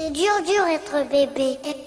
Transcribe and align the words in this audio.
Dur, 0.00 0.36
dur 0.46 0.64
être 0.76 0.94
bébé. 1.12 1.80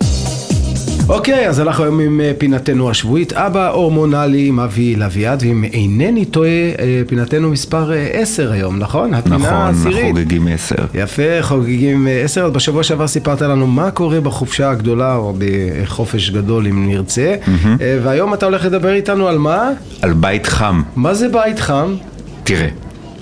אוקיי, 1.09 1.49
אז 1.49 1.59
אנחנו 1.59 1.83
היום 1.83 1.99
עם 1.99 2.21
אה, 2.21 2.31
פינתנו 2.37 2.89
השבועית, 2.89 3.33
אבא 3.33 3.69
הורמונלי 3.69 4.47
עם 4.47 4.59
אבי 4.59 4.95
לביעד, 4.95 5.43
ואם 5.43 5.63
אינני 5.63 6.25
טועה, 6.25 6.49
אה, 6.49 7.01
פינתנו 7.07 7.49
מספר 7.49 7.91
10 8.13 8.51
היום, 8.51 8.79
נכון? 8.79 9.13
הפינה 9.13 9.37
נכון, 9.37 9.51
העשירית. 9.53 10.05
חוגגים 10.05 10.47
עשר. 10.47 10.75
יפה, 10.93 11.41
חוגגים 11.41 12.07
10. 12.23 12.45
אז 12.45 12.51
בשבוע 12.51 12.83
שעבר 12.83 13.07
סיפרת 13.07 13.41
לנו 13.41 13.67
מה 13.67 13.91
קורה 13.91 14.21
בחופשה 14.21 14.69
הגדולה, 14.69 15.15
או 15.15 15.33
בחופש 15.37 16.29
גדול 16.29 16.67
אם 16.67 16.87
נרצה, 16.87 17.35
אה, 17.81 17.99
והיום 18.03 18.33
אתה 18.33 18.45
הולך 18.45 18.65
לדבר 18.65 18.93
איתנו 18.93 19.27
על 19.27 19.37
מה? 19.37 19.69
על 20.01 20.13
בית 20.13 20.47
חם. 20.47 20.81
מה 20.95 21.13
זה 21.13 21.29
בית 21.29 21.59
חם? 21.59 21.95
תראה, 22.43 22.67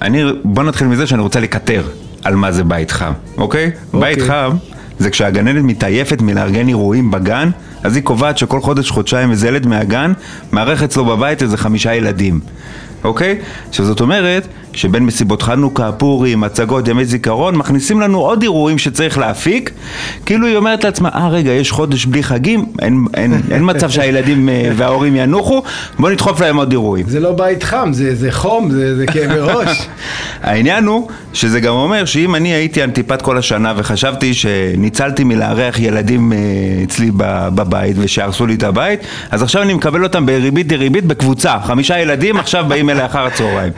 אני, 0.01 0.23
בוא 0.43 0.63
נתחיל 0.63 0.87
מזה 0.87 1.07
שאני 1.07 1.21
רוצה 1.21 1.39
לקטר 1.39 1.83
על 2.23 2.35
מה 2.35 2.51
זה 2.51 2.63
בית 2.63 2.91
חם, 2.91 3.13
אוקיי? 3.37 3.71
אוקיי. 3.93 4.15
בית 4.15 4.27
חם 4.27 4.51
זה 5.01 5.09
כשהגננת 5.09 5.63
מתעייפת 5.63 6.21
מלארגן 6.21 6.67
אירועים 6.67 7.11
בגן, 7.11 7.49
אז 7.83 7.95
היא 7.95 8.03
קובעת 8.03 8.37
שכל 8.37 8.61
חודש, 8.61 8.89
חודשיים 8.89 9.31
איזה 9.31 9.47
ילד 9.47 9.67
מהגן 9.67 10.13
מארח 10.51 10.83
אצלו 10.83 11.05
בבית 11.05 11.43
איזה 11.43 11.57
חמישה 11.57 11.95
ילדים. 11.95 12.39
אוקיי? 13.03 13.37
עכשיו 13.69 13.85
זאת 13.85 14.01
אומרת 14.01 14.47
שבין 14.73 15.03
מסיבות 15.03 15.41
חנוכה, 15.41 15.91
פורים, 15.91 16.43
הצגות, 16.43 16.87
ימי 16.87 17.05
זיכרון, 17.05 17.55
מכניסים 17.55 18.01
לנו 18.01 18.19
עוד 18.19 18.41
אירועים 18.41 18.77
שצריך 18.77 19.17
להפיק 19.17 19.71
כאילו 20.25 20.47
היא 20.47 20.55
אומרת 20.55 20.83
לעצמה, 20.83 21.09
אה 21.15 21.29
רגע, 21.29 21.51
יש 21.51 21.71
חודש 21.71 22.05
בלי 22.05 22.23
חגים, 22.23 22.65
אין, 22.81 23.05
אין, 23.13 23.41
אין 23.51 23.69
מצב 23.69 23.89
שהילדים 23.89 24.49
אה, 24.49 24.71
וההורים 24.75 25.15
ינוחו, 25.15 25.63
בוא 25.99 26.09
נדחוף 26.09 26.41
להם 26.41 26.57
עוד 26.57 26.71
אירועים. 26.71 27.05
זה 27.09 27.19
לא 27.19 27.31
בית 27.31 27.63
חם, 27.63 27.89
זה, 27.93 28.15
זה 28.15 28.31
חום, 28.31 28.71
זה, 28.71 28.95
זה 28.95 29.05
כאבי 29.05 29.39
ראש. 29.39 29.87
העניין 30.43 30.85
הוא 30.85 31.07
שזה 31.33 31.59
גם 31.59 31.73
אומר 31.73 32.05
שאם 32.05 32.35
אני 32.35 32.49
הייתי 32.49 32.83
אנטיפט 32.83 33.21
כל 33.21 33.37
השנה 33.37 33.73
וחשבתי 33.77 34.33
שניצלתי 34.33 35.23
מלארח 35.23 35.79
ילדים 35.79 36.33
אה, 36.33 36.37
אצלי 36.83 37.11
בבית 37.55 37.95
ושהרסו 37.99 38.45
לי 38.45 38.53
את 38.53 38.63
הבית, 38.63 38.99
אז 39.31 39.43
עכשיו 39.43 39.61
אני 39.61 39.73
מקבל 39.73 40.03
אותם 40.03 40.25
בריבית 40.25 40.67
דריבית 40.67 41.05
בקבוצה, 41.05 41.55
חמישה 41.63 41.99
ילדים 41.99 42.37
עכשיו 42.37 42.65
באים 42.67 42.89
אליי 42.91 43.05
אחר 43.05 43.25
הצהריים. 43.25 43.73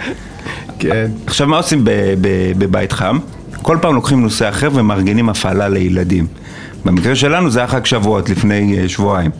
כן. 0.80 1.12
עכשיו 1.28 1.48
מה 1.48 1.58
עושים 1.58 1.82
בבית 2.58 2.92
חם? 2.92 3.20
כל 3.62 3.78
פעם 3.82 3.96
לוקחים 3.96 4.22
נושא 4.22 4.50
אחר 4.50 4.70
ומארגנים 4.74 5.30
הפעלה 5.30 5.70
לילדים. 5.70 6.28
במקרה 6.86 7.16
שלנו 7.16 7.50
זה 7.50 7.60
היה 7.60 7.68
חג 7.68 7.86
שבועות 7.86 8.30
לפני 8.30 8.80
אה, 8.80 8.90
שבועיים. 8.90 9.32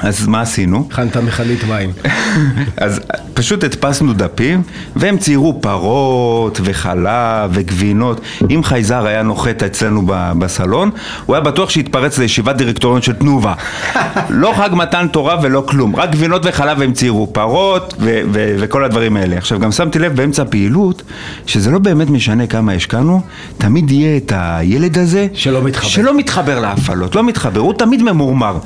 אז 0.00 0.26
מה 0.26 0.40
עשינו? 0.40 0.88
הכנת 0.90 1.16
מכלית 1.16 1.64
מים. 1.64 1.90
אז 2.76 3.00
פשוט 3.36 3.64
הדפסנו 3.64 4.12
דפים, 4.12 4.62
והם 4.96 5.18
ציירו 5.18 5.58
פרות 5.62 6.60
וחלב 6.64 7.50
וגבינות. 7.52 8.20
אם 8.50 8.60
חייזר 8.64 9.06
היה 9.06 9.22
נוחת 9.22 9.62
אצלנו 9.62 10.02
בסלון, 10.38 10.90
הוא 11.26 11.36
היה 11.36 11.44
בטוח 11.44 11.70
שיתפרץ 11.70 12.18
לישיבת 12.18 12.56
דירקטוריון 12.56 13.02
של 13.02 13.12
תנובה. 13.12 13.54
לא 14.30 14.52
חג 14.56 14.70
מתן 14.72 15.06
תורה 15.12 15.36
ולא 15.42 15.64
כלום, 15.68 15.96
רק 15.96 16.10
גבינות 16.10 16.42
וחלב 16.44 16.82
הם 16.82 16.92
ציירו, 16.92 17.32
פרות 17.32 17.94
ו- 18.00 18.20
ו- 18.32 18.56
וכל 18.58 18.84
הדברים 18.84 19.16
האלה. 19.16 19.36
עכשיו 19.36 19.58
גם 19.58 19.72
שמתי 19.72 19.98
לב 19.98 20.16
באמצע 20.16 20.42
הפעילות, 20.42 21.02
שזה 21.46 21.70
לא 21.70 21.78
באמת 21.78 22.10
משנה 22.10 22.46
כמה 22.46 22.72
השקענו, 22.72 23.20
תמיד 23.58 23.90
יהיה 23.90 24.16
את 24.16 24.32
הילד 24.36 24.98
הזה, 24.98 25.26
שלא 25.34 25.62
מתחבר. 25.62 25.88
שלא 25.88 26.16
מתחבר 26.16 26.60
להפעלות, 26.60 27.14
לא 27.14 27.24
מתחבר, 27.24 27.60
הוא 27.60 27.74
תמיד 27.74 28.02
ממורמר. 28.02 28.58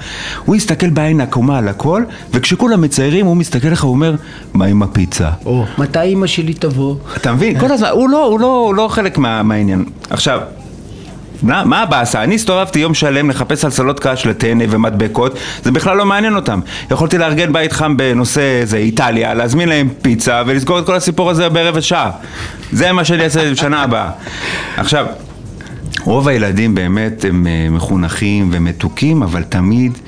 הוא 0.44 0.56
יסתכל 0.56 0.90
בעין 0.90 1.20
עקומה 1.20 1.58
על 1.58 1.68
הכל, 1.68 2.02
וכשכולם 2.34 2.80
מציירים 2.80 3.26
הוא 3.26 3.36
מסתכל 3.36 3.68
לך 3.68 3.84
ואומר, 3.84 4.14
מה 4.60 4.66
עם 4.66 4.82
הפיצה? 4.82 5.30
או, 5.46 5.64
מתי 5.78 6.00
אימא 6.00 6.26
שלי 6.26 6.54
תבוא? 6.54 6.96
אתה 7.16 7.32
מבין? 7.32 7.60
כל 7.60 7.72
הזמן, 7.72 7.88
הוא 7.88 8.08
לא, 8.08 8.24
הוא 8.24 8.40
לא, 8.40 8.46
הוא 8.46 8.74
לא 8.74 8.88
חלק 8.88 9.18
מה, 9.18 9.42
מהעניין. 9.42 9.84
עכשיו, 10.10 10.40
מה, 11.42 11.64
מה 11.64 11.82
הבאסה? 11.82 12.22
אני 12.22 12.34
הסתובבתי 12.34 12.78
יום 12.78 12.94
שלם 12.94 13.30
לחפש 13.30 13.60
סלסלות 13.60 14.00
קש 14.00 14.26
לטנא 14.26 14.64
ומדבקות, 14.70 15.38
זה 15.64 15.70
בכלל 15.70 15.96
לא 15.96 16.06
מעניין 16.06 16.36
אותם. 16.36 16.60
יכולתי 16.90 17.18
לארגן 17.18 17.52
בית 17.52 17.72
חם 17.72 17.96
בנושא 17.96 18.40
איזה 18.60 18.76
איטליה, 18.76 19.34
להזמין 19.34 19.68
להם 19.68 19.88
פיצה 20.02 20.42
ולסגור 20.46 20.78
את 20.78 20.86
כל 20.86 20.94
הסיפור 20.94 21.30
הזה 21.30 21.48
ברבע 21.48 21.80
שעה. 21.80 22.10
זה 22.72 22.92
מה 22.92 23.04
שאני 23.04 23.24
אעשה 23.24 23.50
בשנה 23.50 23.82
הבאה. 23.82 24.10
עכשיו, 24.76 25.06
רוב 26.04 26.28
הילדים 26.28 26.74
באמת 26.74 27.24
הם 27.28 27.46
אה, 27.46 27.66
מחונכים 27.70 28.48
ומתוקים, 28.52 29.22
אבל 29.22 29.42
תמיד 29.42 29.98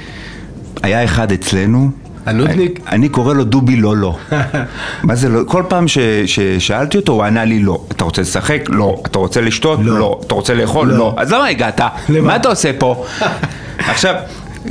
היה 0.83 1.05
אחד 1.05 1.33
אצלנו. 1.33 1.91
הנודניק? 2.27 2.81
אני, 2.93 3.09
קורא 3.09 3.35
לו 3.35 3.45
דובי 3.45 3.77
לא 3.77 3.97
לא. 3.97 4.17
מה 5.03 5.15
זה 5.15 5.29
לא? 5.29 5.41
כל 5.47 5.63
פעם 5.69 5.89
ש- 5.89 5.99
ששאלתי 6.27 6.97
אותו 6.99 7.13
הוא 7.13 7.23
ענה 7.23 7.45
לי 7.45 7.61
לא. 7.61 7.85
אתה 7.93 8.05
רוצה 8.05 8.23
לשחק? 8.23 8.63
לא. 8.69 9.03
אתה 9.07 9.19
רוצה 9.19 9.41
לשתות? 9.41 9.79
לא. 9.83 9.99
לא. 9.99 10.21
אתה 10.27 10.35
רוצה 10.35 10.55
לאכול? 10.55 10.89
לא. 10.89 10.97
לא. 10.99 11.15
אז 11.17 11.33
למה 11.33 11.47
הגעת? 11.47 11.81
למה? 12.09 12.21
מה 12.27 12.37
אתה 12.37 12.49
עושה 12.49 12.71
פה? 12.79 13.05
עכשיו, 13.79 14.15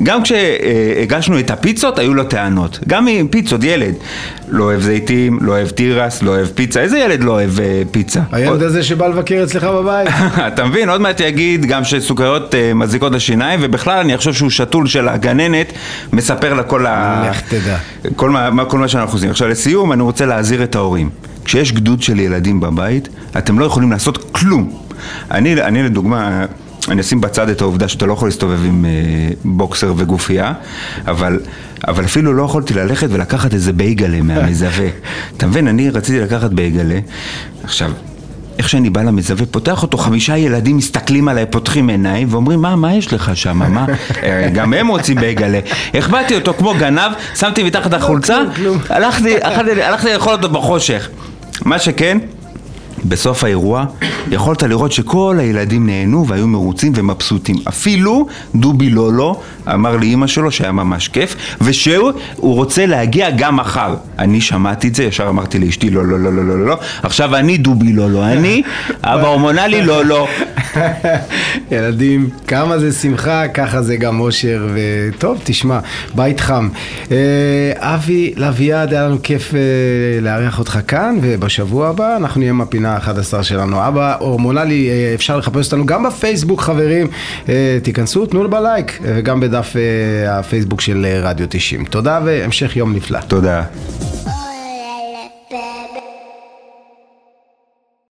גם 0.04 0.24
כשהגשנו 0.24 1.40
את 1.40 1.52
הפיצות 1.52 2.00
היו 2.00 2.14
לו 2.14 2.24
טענות. 2.24 2.80
גם 2.88 3.08
עם 3.08 3.28
פיצות, 3.28 3.64
ילד. 3.64 3.94
לא 4.48 4.64
אוהב 4.64 4.82
זיתים, 4.82 5.38
לא 5.42 5.52
אוהב 5.52 5.68
תירס, 5.70 6.22
לא 6.24 6.32
אוהב 6.32 6.48
פיצה. 6.48 6.80
איזה 6.82 7.00
ילד 7.00 7.24
לא 7.24 7.32
אוהב 7.32 7.60
אה, 7.60 7.82
פיצה? 7.92 8.20
הילד 8.32 8.62
הזה 8.64 8.84
שבא 8.84 9.08
לבקר 9.08 9.44
אצלך 9.44 9.64
בבית. 9.64 10.10
אתה 10.48 10.66
מבין? 10.66 10.90
עוד 10.90 11.02
מעט 11.02 11.20
יגיד 11.20 11.66
גם 11.66 11.84
שסוכריות 11.84 12.56
אה, 12.56 12.74
מזיקות 12.74 13.12
לשיניים, 13.14 13.60
ובכלל 13.64 14.00
אני 14.00 14.18
חושב 14.18 14.34
שהוא 14.34 14.50
שתול 14.50 14.88
של 14.88 15.08
הגננת, 15.08 15.74
מספר 16.14 16.54
לה 16.54 16.64
כל 16.64 16.86
ה... 16.86 17.26
לך 17.30 17.42
תדע. 17.42 17.78
כל 18.16 18.30
מה, 18.30 18.50
מה- 18.50 18.66
כל 18.66 18.78
מה 18.80 18.88
שאנחנו 18.88 19.14
עושים. 19.18 19.30
עכשיו 19.30 19.48
לסיום, 19.48 19.92
אני 19.92 20.02
רוצה 20.02 20.26
להזהיר 20.26 20.64
את 20.64 20.76
ההורים. 20.76 21.10
כשיש 21.46 21.72
גדוד 21.72 22.02
של 22.02 22.20
ילדים 22.20 22.60
בבית, 22.60 23.10
אתם 23.38 23.60
לא 23.60 23.66
יכולים 23.66 23.92
לעשות 23.92 24.32
כלום. 24.32 24.78
אני, 25.32 25.62
אני 25.62 25.84
לדוגמה, 25.84 26.46
אני 26.92 27.02
אשים 27.02 27.22
בצד 27.22 27.50
את 27.50 27.62
העובדה 27.62 27.88
שאתה 27.88 28.06
לא 28.06 28.14
יכול 28.14 28.28
להסתובב 28.28 28.66
עם 28.66 28.86
אה, 28.86 28.90
בוקסר 29.44 29.94
וגופייה, 29.98 30.54
אבל, 31.08 31.40
אבל 31.88 32.06
אפילו 32.06 32.34
לא 32.34 32.44
יכולתי 32.44 32.74
ללכת 32.74 33.08
ולקחת 33.12 33.54
איזה 33.54 33.74
בייגלה 33.74 34.22
מהמזווה. 34.22 34.88
אתה 35.38 35.48
מבין, 35.48 35.68
אני 35.68 35.90
רציתי 35.90 36.20
לקחת 36.20 36.52
בייגלה. 36.52 37.00
עכשיו, 37.64 37.92
איך 38.58 38.70
שאני 38.70 38.90
בא 38.90 39.02
למזווה, 39.02 39.46
פותח 39.46 39.84
אותו, 39.84 39.98
חמישה 39.98 40.38
ילדים 40.38 40.78
מסתכלים 40.78 41.28
עליי, 41.28 41.46
פותחים 41.50 41.90
עיניים 41.90 42.28
ואומרים, 42.32 42.62
מה, 42.62 42.76
מה 42.76 42.94
יש 42.94 43.14
לך 43.14 43.32
שם, 43.36 43.58
מה? 43.58 43.86
אה, 44.24 44.50
גם 44.54 44.74
הם 44.74 44.88
רוצים 44.88 45.18
בייגלה. 45.18 45.60
החבאתי 45.94 46.36
אותו 46.36 46.54
כמו 46.54 46.74
גנב, 46.80 47.12
שמתי 47.36 47.64
מתחת 47.64 47.94
החולצה, 47.94 48.38
כלום, 48.56 48.80
כלום. 48.80 48.98
הלכתי, 48.98 49.36
הלכתי, 49.42 49.84
הלכתי 49.84 50.14
לאכול 50.14 50.34
אותו 50.34 50.50
בחושך. 50.50 51.10
מה 51.66 51.80
שכן, 51.80 52.18
בסוף 53.06 53.44
האירוע 53.44 53.86
יכולת 54.32 54.64
לראות 54.64 54.92
שכל 54.92 55.38
הילדים 55.40 55.86
נהנו 55.86 56.28
והיו 56.28 56.48
מרוצים 56.48 56.94
ומבסוטים. 56.96 57.56
אפילו 57.68 58.28
דובי 58.56 58.90
לולו 58.90 59.42
אמר 59.74 59.98
לאימא 59.98 60.28
שלו 60.28 60.52
שהיה 60.52 60.72
ממש 60.72 61.08
כיף, 61.08 61.36
ושהוא 61.62 62.12
הוא 62.36 62.56
רוצה 62.56 62.86
להגיע 62.86 63.30
גם 63.30 63.56
מחר. 63.56 63.96
אני 64.20 64.42
שמעתי 64.42 64.88
את 64.88 64.96
זה, 64.96 65.04
ישר 65.04 65.30
אמרתי 65.30 65.60
לאשתי 65.60 65.90
לא, 65.90 66.06
לא, 66.06 66.20
לא, 66.20 66.34
לא, 66.34 66.46
לא, 66.46 66.66
לא, 66.66 66.78
עכשיו 67.04 67.36
אני 67.36 67.58
דובי 67.58 67.94
לולו, 67.94 68.24
אני 68.24 68.62
אבא 69.04 69.28
הורמונלי 69.28 69.82
לא. 69.82 70.28
ילדים, 71.72 72.30
כמה 72.48 72.80
זה 72.80 72.92
שמחה, 72.92 73.48
ככה 73.48 73.82
זה 73.82 73.96
גם 73.96 74.20
אושר, 74.20 74.68
וטוב, 74.74 75.40
תשמע, 75.44 75.80
בית 76.16 76.40
חם. 76.40 76.70
אה, 77.12 77.18
אבי 77.78 78.34
לביעד, 78.38 78.94
היה 78.94 79.04
לנו 79.04 79.18
כיף 79.24 79.54
אה, 79.56 79.60
לארח 80.22 80.60
אותך 80.60 80.80
כאן, 80.88 81.18
ובשבוע 81.22 81.90
הבא 81.90 82.16
אנחנו 82.16 82.40
נהיה 82.40 82.52
עם 82.52 82.62
הפינה 82.62 82.96
ה-11 82.96 83.44
שלנו. 83.44 83.88
אבא 83.88 84.11
הורמונלי, 84.20 84.90
אה, 84.90 85.12
אפשר 85.16 85.38
לחפש 85.38 85.66
אותנו 85.66 85.86
גם 85.86 86.04
בפייסבוק, 86.04 86.62
חברים. 86.62 87.08
אה, 87.50 87.78
תיכנסו, 87.84 88.26
תנו 88.26 88.50
בלייק, 88.50 89.00
אה, 89.06 89.14
וגם 89.16 89.40
בדף 89.40 89.74
אה, 89.76 90.40
הפייסבוק 90.40 90.82
של 90.82 91.06
רדיו 91.24 91.48
90. 91.50 91.86
תודה 91.86 92.20
והמשך 92.26 92.76
יום 92.76 92.96
נפלא. 92.96 93.20
תודה. 93.28 93.64